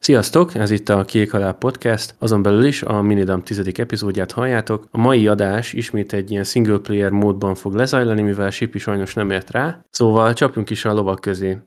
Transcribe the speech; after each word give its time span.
Sziasztok, 0.00 0.54
ez 0.54 0.70
itt 0.70 0.88
a 0.88 1.04
Kék 1.04 1.30
Halál 1.30 1.52
Podcast, 1.52 2.14
azon 2.18 2.42
belül 2.42 2.64
is 2.64 2.82
a 2.82 3.02
Minidam 3.02 3.42
tizedik 3.42 3.78
epizódját 3.78 4.32
halljátok. 4.32 4.86
A 4.90 4.98
mai 4.98 5.28
adás 5.28 5.72
ismét 5.72 6.12
egy 6.12 6.30
ilyen 6.30 6.44
single 6.44 6.78
player 6.78 7.10
módban 7.10 7.54
fog 7.54 7.74
lezajlani, 7.74 8.22
mivel 8.22 8.50
Sipi 8.50 8.78
sajnos 8.78 9.14
nem 9.14 9.30
ért 9.30 9.50
rá, 9.50 9.84
szóval 9.90 10.32
csapjunk 10.32 10.70
is 10.70 10.84
a 10.84 10.92
lovak 10.92 11.20
közé. 11.20 11.58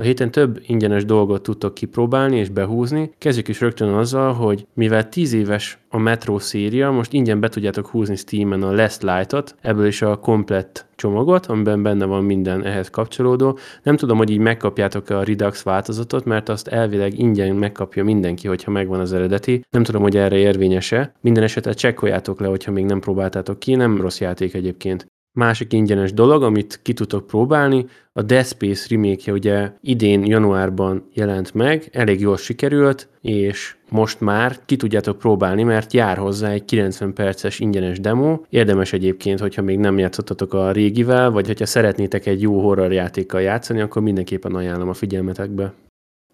A 0.00 0.02
héten 0.02 0.30
több 0.30 0.60
ingyenes 0.66 1.04
dolgot 1.04 1.42
tudtok 1.42 1.74
kipróbálni 1.74 2.36
és 2.36 2.48
behúzni. 2.48 3.10
Kezdjük 3.18 3.48
is 3.48 3.60
rögtön 3.60 3.88
azzal, 3.88 4.32
hogy 4.32 4.66
mivel 4.74 5.08
10 5.08 5.32
éves 5.32 5.78
a 5.88 5.98
Metro 5.98 6.38
széria, 6.38 6.90
most 6.90 7.12
ingyen 7.12 7.40
be 7.40 7.48
tudjátok 7.48 7.86
húzni 7.86 8.16
Steam-en 8.16 8.62
a 8.62 8.72
Last 8.72 9.02
Light-ot, 9.02 9.56
ebből 9.60 9.86
is 9.86 10.02
a 10.02 10.16
komplett 10.16 10.86
csomagot, 10.96 11.46
amiben 11.46 11.82
benne 11.82 12.04
van 12.04 12.24
minden 12.24 12.64
ehhez 12.64 12.90
kapcsolódó. 12.90 13.58
Nem 13.82 13.96
tudom, 13.96 14.16
hogy 14.16 14.30
így 14.30 14.38
megkapjátok-e 14.38 15.16
a 15.16 15.22
Redux 15.22 15.62
változatot, 15.62 16.24
mert 16.24 16.48
azt 16.48 16.68
elvileg 16.68 17.18
ingyen 17.18 17.56
megkapja 17.56 18.04
mindenki, 18.04 18.48
hogyha 18.48 18.70
megvan 18.70 19.00
az 19.00 19.12
eredeti. 19.12 19.64
Nem 19.70 19.82
tudom, 19.82 20.02
hogy 20.02 20.16
erre 20.16 20.36
érvényese. 20.36 21.12
Minden 21.20 21.42
esetre 21.42 21.72
csekkoljátok 21.72 22.40
le, 22.40 22.46
hogyha 22.46 22.72
még 22.72 22.84
nem 22.84 23.00
próbáltátok 23.00 23.58
ki, 23.58 23.74
nem 23.74 24.00
rossz 24.00 24.20
játék 24.20 24.54
egyébként. 24.54 25.06
Másik 25.32 25.72
ingyenes 25.72 26.12
dolog, 26.12 26.42
amit 26.42 26.80
ki 26.82 26.92
tudtok 26.92 27.26
próbálni, 27.26 27.86
a 28.12 28.22
Dead 28.22 28.46
Space 28.46 28.86
remake 28.90 29.32
ugye 29.32 29.72
idén 29.80 30.24
januárban 30.24 31.08
jelent 31.12 31.54
meg, 31.54 31.88
elég 31.92 32.20
jól 32.20 32.36
sikerült, 32.36 33.08
és 33.20 33.76
most 33.90 34.20
már 34.20 34.58
ki 34.64 34.76
tudjátok 34.76 35.18
próbálni, 35.18 35.62
mert 35.62 35.92
jár 35.92 36.16
hozzá 36.16 36.50
egy 36.50 36.64
90 36.64 37.12
perces 37.12 37.58
ingyenes 37.58 38.00
demo. 38.00 38.40
Érdemes 38.48 38.92
egyébként, 38.92 39.40
hogyha 39.40 39.62
még 39.62 39.78
nem 39.78 39.98
játszottatok 39.98 40.54
a 40.54 40.72
régivel, 40.72 41.30
vagy 41.30 41.46
hogyha 41.46 41.66
szeretnétek 41.66 42.26
egy 42.26 42.42
jó 42.42 42.60
horror 42.60 42.92
játékkal 42.92 43.40
játszani, 43.40 43.80
akkor 43.80 44.02
mindenképpen 44.02 44.54
ajánlom 44.54 44.88
a 44.88 44.94
figyelmetekbe. 44.94 45.72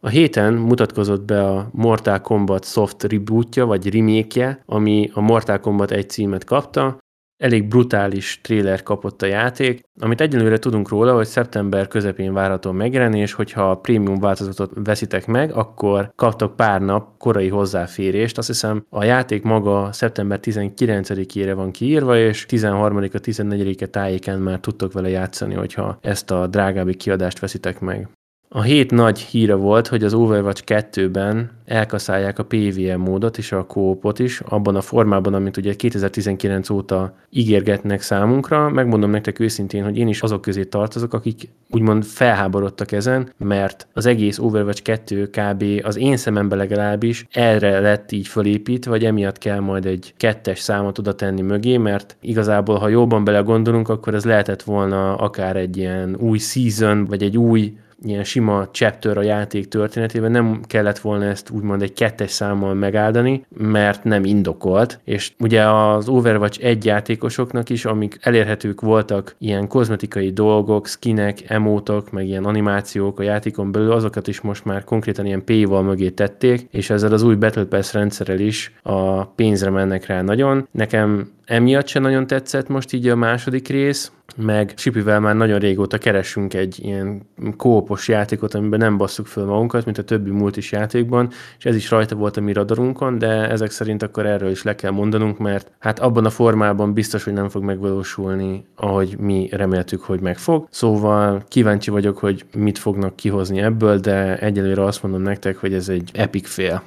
A 0.01 0.09
héten 0.09 0.55
mutatkozott 0.55 1.23
be 1.24 1.45
a 1.45 1.69
Mortal 1.73 2.21
Kombat 2.21 2.65
Soft 2.65 3.02
rebootja, 3.02 3.66
vagy 3.66 3.95
remake 3.95 4.63
ami 4.66 5.11
a 5.13 5.21
Mortal 5.21 5.61
Kombat 5.61 5.90
egy 5.90 6.11
címet 6.11 6.45
kapta, 6.45 6.99
elég 7.45 7.68
brutális 7.68 8.40
tréler 8.42 8.82
kapott 8.82 9.23
a 9.23 9.26
játék, 9.26 9.82
amit 10.00 10.20
egyelőre 10.20 10.59
tudunk 10.59 10.88
róla, 10.88 11.14
hogy 11.14 11.26
szeptember 11.26 11.88
közepén 11.88 12.32
várható 12.32 12.73
megjelenés, 12.73 13.32
hogyha 13.32 13.70
a 13.70 13.74
prémium 13.74 14.18
változatot 14.18 14.70
veszitek 14.74 15.26
meg, 15.26 15.52
akkor 15.52 16.12
kaptok 16.16 16.56
pár 16.56 16.80
nap 16.80 17.18
korai 17.18 17.48
hozzáférést. 17.48 18.38
Azt 18.38 18.46
hiszem 18.46 18.87
a 18.90 19.04
játék 19.04 19.42
maga 19.42 19.92
szeptember 19.92 20.38
19-ére 20.42 21.52
van 21.54 21.70
kiírva, 21.70 22.18
és 22.18 22.46
13-a, 22.48 23.20
14-e 23.20 23.87
tájéken 23.87 24.40
már 24.40 24.59
tudtok 24.59 24.92
vele 24.92 25.09
játszani, 25.09 25.54
hogyha 25.54 25.98
ezt 26.00 26.30
a 26.30 26.46
drágábbi 26.46 26.95
kiadást 26.95 27.38
veszitek 27.38 27.80
meg. 27.80 28.09
A 28.57 28.63
hét 28.63 28.91
nagy 28.91 29.19
híre 29.19 29.55
volt, 29.55 29.87
hogy 29.87 30.05
az 30.05 30.15
Overwatch 30.15 30.63
2-ben 30.66 31.51
elkaszálják 31.65 32.38
a 32.38 32.45
PvM 32.45 33.01
módot 33.01 33.38
és 33.38 33.52
a 33.52 33.66
kópot 33.66 34.19
is, 34.19 34.41
abban 34.41 34.77
a 34.77 34.80
formában, 34.80 35.35
amit 35.35 35.57
ugye 35.57 35.74
2019 35.74 36.71
óta 36.71 37.15
ígérgetnek 37.30 38.02
számunkra. 38.02 38.69
Megmondom 38.69 39.11
nektek 39.11 39.38
őszintén, 39.38 39.85
hogy 39.85 39.99
én 39.99 40.09
is 40.09 40.21
azok 40.21 40.41
közé 40.41 40.65
tartozok, 40.65 41.13
akik 41.13 41.49
úgymond 41.71 42.05
felháborodtak 42.05 42.93
ezen, 42.93 43.33
mert 43.37 43.87
az 43.93 44.07
egész 44.07 44.38
Overwatch 44.38 44.83
2 44.83 45.30
kb. 45.30 45.65
az 45.83 45.96
én 45.96 46.16
szememben 46.16 46.59
legalábbis 46.59 47.27
erre 47.33 47.80
lett 47.80 48.13
így 48.13 48.27
fölépítve, 48.27 48.91
vagy 48.91 49.05
emiatt 49.05 49.39
kell 49.39 49.61
majd 49.61 49.87
egy 49.87 50.15
kettes 50.16 50.59
számot 50.59 50.99
oda 50.99 51.15
tenni 51.15 51.43
mögé, 51.43 51.77
mert 51.77 52.16
igazából, 52.21 52.79
ha 52.79 52.89
jobban 52.89 53.24
belegondolunk, 53.24 53.89
akkor 53.89 54.15
ez 54.15 54.24
lehetett 54.24 54.63
volna 54.63 55.16
akár 55.16 55.57
egy 55.57 55.77
ilyen 55.77 56.16
új 56.18 56.39
season, 56.39 57.05
vagy 57.05 57.23
egy 57.23 57.39
új 57.39 57.74
ilyen 58.05 58.24
sima 58.24 58.69
chapter 58.71 59.19
a 59.19 59.23
játék 59.23 59.69
történetében, 59.69 60.30
nem 60.30 60.60
kellett 60.66 60.99
volna 60.99 61.24
ezt 61.24 61.51
úgymond 61.51 61.83
egy 61.83 61.93
kettes 61.93 62.30
számmal 62.30 62.74
megáldani, 62.74 63.45
mert 63.57 64.05
nem 64.05 64.25
indokolt, 64.25 65.00
és 65.05 65.33
ugye 65.38 65.69
az 65.69 66.09
Overwatch 66.09 66.65
egy 66.65 66.84
játékosoknak 66.84 67.71
is, 67.71 67.84
amik 67.84 68.19
elérhetők 68.21 68.81
voltak 68.81 69.34
ilyen 69.39 69.69
kozmetikai 69.69 70.33
dolgok, 70.33 70.87
skinek, 70.87 71.51
emótok, 71.51 72.11
meg 72.11 72.27
ilyen 72.27 72.45
animációk 72.45 73.19
a 73.19 73.23
játékon 73.23 73.73
belül, 73.73 73.93
azokat 73.93 74.28
is 74.28 74.41
most 74.41 74.65
már 74.65 74.84
konkrétan 74.84 75.27
ilyen 75.27 75.45
P-val 75.45 75.83
mögé 75.83 76.11
tették, 76.11 76.67
és 76.71 76.91
ezzel 76.91 77.12
az 77.12 77.23
új 77.23 77.34
Battle 77.34 77.65
Pass 77.65 77.93
rendszerrel 77.93 78.39
is 78.39 78.73
a 78.83 79.25
pénzre 79.25 79.71
mennek 79.71 80.07
rá 80.07 80.23
nagyon. 80.23 80.69
Nekem 80.71 81.33
emiatt 81.45 81.87
se 81.87 81.99
nagyon 81.99 82.27
tetszett 82.27 82.69
most 82.69 82.93
így 82.93 83.09
a 83.09 83.17
második 83.17 83.69
rész, 83.69 84.12
meg 84.37 84.73
Sipivel 84.77 85.21
már 85.21 85.37
nagyon 85.37 85.59
régóta 85.59 85.99
keresünk 85.99 86.55
egy 86.55 86.79
ilyen 86.83 87.23
kópos 87.57 88.09
játékot, 88.09 88.55
amiben 88.55 88.79
nem 88.79 88.97
basszuk 88.97 89.27
föl 89.27 89.45
magunkat, 89.45 89.85
mint 89.85 89.99
a 89.99 90.05
többi 90.05 90.31
multis 90.31 90.73
játékban, 90.73 91.31
és 91.59 91.65
ez 91.65 91.77
is 91.77 91.91
rajta 91.91 92.15
volt 92.15 92.37
a 92.37 92.41
mi 92.41 92.53
radarunkon, 92.53 93.19
de 93.19 93.51
ezek 93.51 93.71
szerint 93.71 94.03
akkor 94.03 94.27
erről 94.27 94.51
is 94.51 94.63
le 94.63 94.75
kell 94.75 94.91
mondanunk, 94.91 95.39
mert 95.39 95.71
hát 95.79 95.99
abban 95.99 96.25
a 96.25 96.31
formában 96.31 96.93
biztos, 96.93 97.25
hogy 97.25 97.33
nem 97.33 97.49
fog 97.49 97.63
megvalósulni, 97.63 98.65
ahogy 98.77 99.17
mi 99.19 99.49
reméltük, 99.51 100.03
hogy 100.03 100.21
meg 100.21 100.39
fog. 100.39 100.67
Szóval 100.71 101.45
kíváncsi 101.49 101.91
vagyok, 101.91 102.19
hogy 102.19 102.45
mit 102.57 102.79
fognak 102.79 103.17
kihozni 103.17 103.61
ebből, 103.61 103.99
de 103.99 104.39
egyelőre 104.39 104.84
azt 104.84 105.03
mondom 105.03 105.23
nektek, 105.23 105.57
hogy 105.57 105.75
ez 105.75 105.89
egy 105.89 106.11
epic 106.13 106.49
fél. 106.49 106.83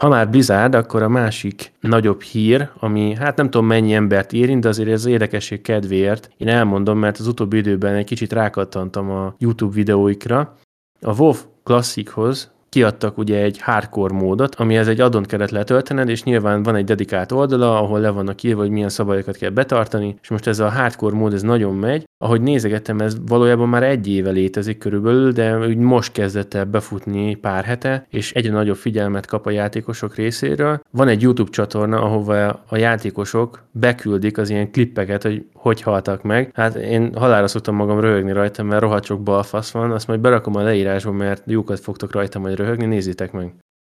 Ha 0.00 0.08
már 0.08 0.30
Blizzard, 0.30 0.74
akkor 0.74 1.02
a 1.02 1.08
másik 1.08 1.72
nagyobb 1.80 2.20
hír, 2.22 2.70
ami 2.78 3.14
hát 3.14 3.36
nem 3.36 3.50
tudom 3.50 3.66
mennyi 3.66 3.92
embert 3.92 4.32
érint, 4.32 4.60
de 4.60 4.68
azért 4.68 4.88
ez 4.88 5.00
az 5.00 5.06
érdekesség 5.06 5.60
kedvéért 5.60 6.30
én 6.36 6.48
elmondom, 6.48 6.98
mert 6.98 7.18
az 7.18 7.26
utóbbi 7.26 7.56
időben 7.56 7.94
egy 7.94 8.04
kicsit 8.04 8.32
rákattantam 8.32 9.10
a 9.10 9.34
YouTube 9.38 9.74
videóikra. 9.74 10.56
A 11.00 11.14
WoW 11.18 11.34
Classichoz 11.62 12.50
kiadtak 12.70 13.18
ugye 13.18 13.42
egy 13.42 13.60
hardcore 13.60 14.14
módot, 14.14 14.54
amihez 14.54 14.88
egy 14.88 15.00
adont 15.00 15.26
kellett 15.26 15.50
letöltened, 15.50 16.08
és 16.08 16.22
nyilván 16.22 16.62
van 16.62 16.74
egy 16.74 16.84
dedikált 16.84 17.32
oldala, 17.32 17.78
ahol 17.78 18.00
le 18.00 18.10
vannak 18.10 18.42
írva, 18.42 18.60
hogy 18.60 18.70
milyen 18.70 18.88
szabályokat 18.88 19.36
kell 19.36 19.50
betartani, 19.50 20.18
és 20.22 20.28
most 20.28 20.46
ez 20.46 20.58
a 20.58 20.70
hardcore 20.70 21.16
mód, 21.16 21.32
ez 21.32 21.42
nagyon 21.42 21.74
megy. 21.74 22.04
Ahogy 22.18 22.40
nézegettem, 22.40 23.00
ez 23.00 23.16
valójában 23.26 23.68
már 23.68 23.82
egy 23.82 24.08
éve 24.08 24.30
létezik 24.30 24.78
körülbelül, 24.78 25.32
de 25.32 25.58
úgy 25.58 25.76
most 25.76 26.12
kezdett 26.12 26.54
el 26.54 26.64
befutni 26.64 27.34
pár 27.34 27.64
hete, 27.64 28.06
és 28.10 28.32
egyre 28.32 28.52
nagyobb 28.52 28.76
figyelmet 28.76 29.26
kap 29.26 29.46
a 29.46 29.50
játékosok 29.50 30.14
részéről. 30.14 30.80
Van 30.90 31.08
egy 31.08 31.22
YouTube 31.22 31.50
csatorna, 31.50 32.02
ahova 32.02 32.62
a 32.68 32.76
játékosok 32.76 33.62
beküldik 33.70 34.38
az 34.38 34.50
ilyen 34.50 34.70
klippeket, 34.70 35.22
hogy 35.22 35.44
hogy 35.60 35.82
haltak 35.82 36.22
meg. 36.22 36.50
Hát 36.54 36.74
én 36.74 37.14
halára 37.14 37.46
szoktam 37.46 37.74
magam 37.74 38.00
röhögni 38.00 38.32
rajta, 38.32 38.62
mert 38.62 38.80
rohadt 38.80 39.04
sok 39.04 39.22
balfasz 39.22 39.70
van, 39.70 39.90
azt 39.90 40.06
majd 40.06 40.20
berakom 40.20 40.54
a 40.54 40.62
leírásba, 40.62 41.12
mert 41.12 41.42
jókat 41.46 41.80
fogtok 41.80 42.12
rajta 42.12 42.38
majd 42.38 42.56
röhögni, 42.56 42.86
nézzétek 42.86 43.32
meg. 43.32 43.54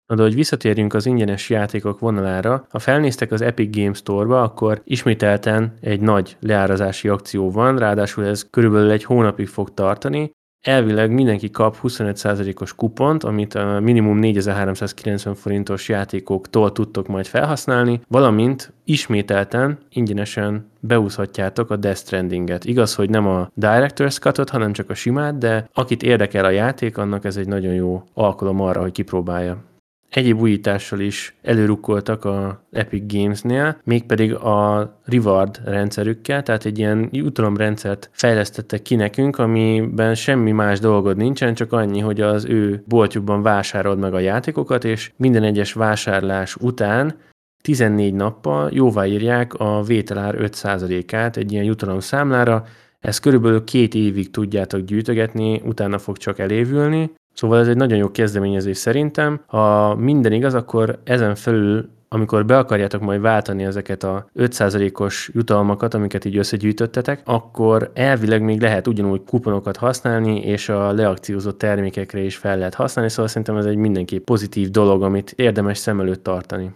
Na 0.06 0.16
de 0.16 0.22
hogy 0.22 0.34
visszatérjünk 0.34 0.94
az 0.94 1.06
ingyenes 1.06 1.50
játékok 1.50 1.98
vonalára, 1.98 2.66
ha 2.70 2.78
felnéztek 2.78 3.32
az 3.32 3.40
Epic 3.40 3.76
Games 3.76 3.96
Store-ba, 3.98 4.42
akkor 4.42 4.80
ismételten 4.84 5.74
egy 5.80 6.00
nagy 6.00 6.36
leárazási 6.40 7.08
akció 7.08 7.50
van, 7.50 7.78
ráadásul 7.78 8.26
ez 8.26 8.46
körülbelül 8.50 8.90
egy 8.90 9.04
hónapig 9.04 9.46
fog 9.46 9.74
tartani, 9.74 10.30
Elvileg 10.60 11.10
mindenki 11.10 11.50
kap 11.50 11.76
25%-os 11.82 12.74
kupont, 12.74 13.24
amit 13.24 13.54
a 13.54 13.80
minimum 13.80 14.18
4390 14.18 15.34
forintos 15.34 15.88
játékoktól 15.88 16.72
tudtok 16.72 17.06
majd 17.06 17.26
felhasználni, 17.26 18.00
valamint 18.08 18.72
ismételten 18.84 19.78
ingyenesen 19.90 20.70
beúszhatjátok 20.80 21.70
a 21.70 21.76
Death 21.76 21.98
Stranding-et. 21.98 22.64
Igaz, 22.64 22.94
hogy 22.94 23.10
nem 23.10 23.26
a 23.26 23.50
Director's 23.60 24.18
Cut-ot, 24.18 24.50
hanem 24.50 24.72
csak 24.72 24.90
a 24.90 24.94
simát, 24.94 25.38
de 25.38 25.68
akit 25.72 26.02
érdekel 26.02 26.44
a 26.44 26.50
játék, 26.50 26.98
annak 26.98 27.24
ez 27.24 27.36
egy 27.36 27.48
nagyon 27.48 27.74
jó 27.74 28.02
alkalom 28.14 28.60
arra, 28.60 28.80
hogy 28.80 28.92
kipróbálja 28.92 29.69
egyéb 30.10 30.40
újítással 30.40 31.00
is 31.00 31.34
előrukkoltak 31.42 32.24
a 32.24 32.64
Epic 32.72 33.12
Games-nél, 33.12 33.80
mégpedig 33.84 34.34
a 34.34 34.90
reward 35.04 35.60
rendszerükkel, 35.64 36.42
tehát 36.42 36.64
egy 36.64 36.78
ilyen 36.78 37.08
jutalomrendszert 37.12 38.10
fejlesztettek 38.12 38.82
ki 38.82 38.94
nekünk, 38.94 39.38
amiben 39.38 40.14
semmi 40.14 40.52
más 40.52 40.78
dolgod 40.80 41.16
nincsen, 41.16 41.54
csak 41.54 41.72
annyi, 41.72 42.00
hogy 42.00 42.20
az 42.20 42.44
ő 42.44 42.82
boltjukban 42.86 43.42
vásárolod 43.42 43.98
meg 43.98 44.14
a 44.14 44.18
játékokat, 44.18 44.84
és 44.84 45.12
minden 45.16 45.42
egyes 45.42 45.72
vásárlás 45.72 46.56
után 46.56 47.14
14 47.62 48.14
nappal 48.14 48.70
jóváírják 48.72 49.54
a 49.54 49.82
vételár 49.82 50.34
5%-át 50.38 51.36
egy 51.36 51.52
ilyen 51.52 51.64
jutalom 51.64 52.00
számlára, 52.00 52.64
ezt 53.00 53.20
körülbelül 53.20 53.64
két 53.64 53.94
évig 53.94 54.30
tudjátok 54.30 54.80
gyűjtögetni, 54.80 55.60
utána 55.64 55.98
fog 55.98 56.16
csak 56.16 56.38
elévülni, 56.38 57.10
Szóval 57.34 57.58
ez 57.58 57.68
egy 57.68 57.76
nagyon 57.76 57.98
jó 57.98 58.10
kezdeményezés 58.10 58.76
szerintem. 58.76 59.40
Ha 59.46 59.94
minden 59.94 60.32
igaz, 60.32 60.54
akkor 60.54 60.98
ezen 61.04 61.34
felül 61.34 61.88
amikor 62.12 62.46
be 62.46 62.58
akarjátok 62.58 63.00
majd 63.00 63.20
váltani 63.20 63.64
ezeket 63.64 64.02
a 64.02 64.30
5%-os 64.34 65.30
jutalmakat, 65.34 65.94
amiket 65.94 66.24
így 66.24 66.36
összegyűjtöttetek, 66.36 67.22
akkor 67.24 67.90
elvileg 67.94 68.42
még 68.42 68.60
lehet 68.60 68.86
ugyanúgy 68.86 69.24
kuponokat 69.24 69.76
használni, 69.76 70.40
és 70.40 70.68
a 70.68 70.92
leakciózott 70.92 71.58
termékekre 71.58 72.20
is 72.20 72.36
fel 72.36 72.58
lehet 72.58 72.74
használni, 72.74 73.10
szóval 73.10 73.28
szerintem 73.28 73.56
ez 73.56 73.64
egy 73.64 73.76
mindenképp 73.76 74.24
pozitív 74.24 74.70
dolog, 74.70 75.02
amit 75.02 75.32
érdemes 75.36 75.78
szem 75.78 76.00
előtt 76.00 76.22
tartani. 76.22 76.74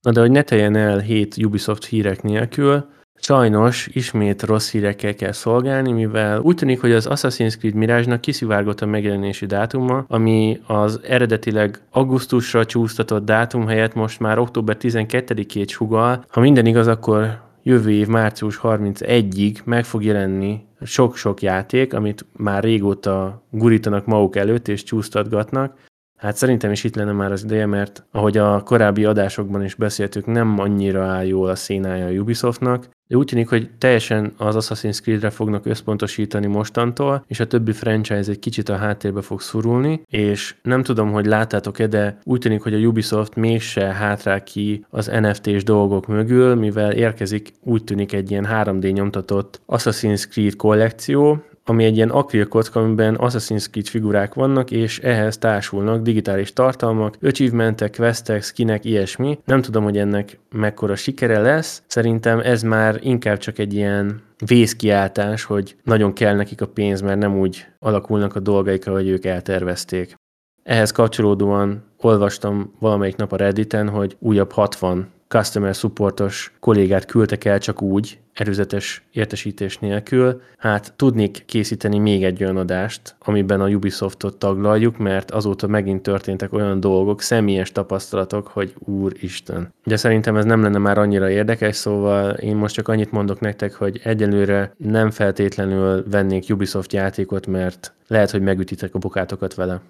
Na 0.00 0.12
de 0.12 0.20
hogy 0.20 0.30
ne 0.30 0.42
teljen 0.42 0.76
el 0.76 0.98
hét 0.98 1.36
Ubisoft 1.36 1.84
hírek 1.84 2.22
nélkül, 2.22 2.88
Sajnos 3.26 3.88
ismét 3.92 4.42
rossz 4.42 4.70
hírekkel 4.70 5.14
kell 5.14 5.32
szolgálni, 5.32 5.92
mivel 5.92 6.40
úgy 6.40 6.54
tűnik, 6.56 6.80
hogy 6.80 6.92
az 6.92 7.06
Assassin's 7.10 7.58
Creed 7.58 7.74
Mirage-nak 7.74 8.20
kiszivárgott 8.20 8.80
a 8.80 8.86
megjelenési 8.86 9.46
dátuma, 9.46 10.04
ami 10.08 10.60
az 10.66 11.00
eredetileg 11.08 11.80
augusztusra 11.90 12.64
csúsztatott 12.64 13.24
dátum 13.24 13.66
helyett 13.66 13.94
most 13.94 14.20
már 14.20 14.38
október 14.38 14.76
12-ét 14.80 15.68
sugal. 15.68 16.24
Ha 16.28 16.40
minden 16.40 16.66
igaz, 16.66 16.86
akkor 16.86 17.40
jövő 17.62 17.90
év 17.90 18.06
március 18.06 18.60
31-ig 18.62 19.64
meg 19.64 19.84
fog 19.84 20.04
jelenni 20.04 20.64
sok-sok 20.82 21.42
játék, 21.42 21.94
amit 21.94 22.26
már 22.36 22.62
régóta 22.62 23.42
gurítanak 23.50 24.06
maguk 24.06 24.36
előtt 24.36 24.68
és 24.68 24.82
csúsztatgatnak. 24.82 25.76
Hát 26.24 26.36
szerintem 26.36 26.70
is 26.70 26.84
itt 26.84 26.94
lenne 26.94 27.12
már 27.12 27.32
az 27.32 27.44
ideje, 27.44 27.66
mert 27.66 28.04
ahogy 28.10 28.38
a 28.38 28.62
korábbi 28.62 29.04
adásokban 29.04 29.64
is 29.64 29.74
beszéltük, 29.74 30.26
nem 30.26 30.58
annyira 30.58 31.02
áll 31.02 31.26
jól 31.26 31.48
a 31.48 31.54
szénája 31.54 32.06
a 32.06 32.10
Ubisoftnak, 32.10 32.88
de 33.08 33.16
úgy 33.16 33.26
tűnik, 33.26 33.48
hogy 33.48 33.70
teljesen 33.78 34.32
az 34.36 34.56
Assassin's 34.58 35.00
Creed-re 35.02 35.30
fognak 35.30 35.66
összpontosítani 35.66 36.46
mostantól, 36.46 37.24
és 37.26 37.40
a 37.40 37.46
többi 37.46 37.72
franchise 37.72 38.30
egy 38.30 38.38
kicsit 38.38 38.68
a 38.68 38.76
háttérbe 38.76 39.22
fog 39.22 39.40
szorulni, 39.40 40.02
és 40.08 40.54
nem 40.62 40.82
tudom, 40.82 41.12
hogy 41.12 41.26
láttátok-e, 41.26 41.86
de 41.86 42.18
úgy 42.22 42.40
tűnik, 42.40 42.62
hogy 42.62 42.74
a 42.74 42.78
Ubisoft 42.78 43.34
mégse 43.34 43.84
hátrál 43.84 44.42
ki 44.42 44.84
az 44.90 45.06
NFT-s 45.06 45.64
dolgok 45.64 46.06
mögül, 46.06 46.54
mivel 46.54 46.92
érkezik 46.92 47.52
úgy 47.60 47.84
tűnik 47.84 48.12
egy 48.12 48.30
ilyen 48.30 48.46
3D 48.50 48.92
nyomtatott 48.92 49.60
Assassin's 49.66 50.28
Creed 50.30 50.56
kollekció, 50.56 51.42
ami 51.64 51.84
egy 51.84 51.96
ilyen 51.96 52.10
akril 52.10 52.48
kocka, 52.48 52.80
amiben 52.80 53.16
Assassin's 53.18 53.70
Creed 53.70 53.86
figurák 53.86 54.34
vannak, 54.34 54.70
és 54.70 54.98
ehhez 54.98 55.38
társulnak 55.38 56.02
digitális 56.02 56.52
tartalmak, 56.52 57.16
achievementek, 57.22 57.96
questek, 57.96 58.42
skinek, 58.42 58.84
ilyesmi. 58.84 59.38
Nem 59.44 59.60
tudom, 59.60 59.84
hogy 59.84 59.98
ennek 59.98 60.38
mekkora 60.50 60.96
sikere 60.96 61.40
lesz. 61.40 61.82
Szerintem 61.86 62.40
ez 62.40 62.62
már 62.62 62.98
inkább 63.02 63.38
csak 63.38 63.58
egy 63.58 63.74
ilyen 63.74 64.22
vészkiáltás, 64.46 65.44
hogy 65.44 65.76
nagyon 65.82 66.12
kell 66.12 66.34
nekik 66.34 66.60
a 66.60 66.68
pénz, 66.68 67.00
mert 67.00 67.18
nem 67.18 67.38
úgy 67.38 67.66
alakulnak 67.78 68.36
a 68.36 68.40
dolgaik, 68.40 68.86
ahogy 68.86 69.08
ők 69.08 69.24
eltervezték. 69.24 70.14
Ehhez 70.62 70.90
kapcsolódóan 70.90 71.84
olvastam 72.00 72.74
valamelyik 72.78 73.16
nap 73.16 73.32
a 73.32 73.36
Redditen, 73.36 73.88
hogy 73.88 74.16
újabb 74.18 74.52
60 74.52 75.12
customer 75.28 75.74
supportos 75.74 76.52
kollégát 76.60 77.04
küldtek 77.04 77.44
el 77.44 77.58
csak 77.58 77.82
úgy, 77.82 78.18
előzetes 78.34 79.02
értesítés 79.12 79.78
nélkül. 79.78 80.40
Hát 80.58 80.92
tudnék 80.96 81.42
készíteni 81.46 81.98
még 81.98 82.24
egy 82.24 82.42
olyan 82.42 82.56
adást, 82.56 83.16
amiben 83.18 83.60
a 83.60 83.68
Ubisoftot 83.68 84.38
taglaljuk, 84.38 84.98
mert 84.98 85.30
azóta 85.30 85.66
megint 85.66 86.02
történtek 86.02 86.52
olyan 86.52 86.80
dolgok, 86.80 87.20
személyes 87.20 87.72
tapasztalatok, 87.72 88.46
hogy 88.46 88.74
úristen. 88.78 89.74
De 89.84 89.96
szerintem 89.96 90.36
ez 90.36 90.44
nem 90.44 90.62
lenne 90.62 90.78
már 90.78 90.98
annyira 90.98 91.30
érdekes, 91.30 91.76
szóval 91.76 92.30
én 92.30 92.56
most 92.56 92.74
csak 92.74 92.88
annyit 92.88 93.12
mondok 93.12 93.40
nektek, 93.40 93.74
hogy 93.74 94.00
egyelőre 94.04 94.74
nem 94.76 95.10
feltétlenül 95.10 96.04
vennék 96.10 96.46
Ubisoft 96.50 96.92
játékot, 96.92 97.46
mert 97.46 97.92
lehet, 98.06 98.30
hogy 98.30 98.42
megütitek 98.42 98.94
a 98.94 98.98
bokátokat 98.98 99.54
vele. 99.54 99.80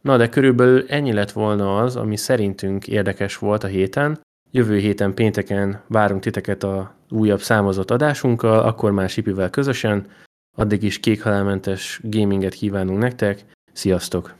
Na, 0.00 0.16
de 0.16 0.28
körülbelül 0.28 0.84
ennyi 0.88 1.12
lett 1.12 1.30
volna 1.30 1.78
az, 1.78 1.96
ami 1.96 2.16
szerintünk 2.16 2.86
érdekes 2.86 3.38
volt 3.38 3.64
a 3.64 3.66
héten. 3.66 4.20
Jövő 4.56 4.78
héten 4.78 5.14
pénteken 5.14 5.82
várunk 5.88 6.20
titeket 6.20 6.62
a 6.62 6.94
újabb 7.10 7.40
számozott 7.40 7.90
adásunkkal, 7.90 8.58
akkor 8.58 8.90
már 8.90 9.08
Sipivel 9.08 9.50
közösen. 9.50 10.06
Addig 10.56 10.82
is 10.82 11.00
kékhalálmentes 11.00 12.00
gaminget 12.02 12.54
kívánunk 12.54 12.98
nektek. 12.98 13.44
Sziasztok! 13.72 14.34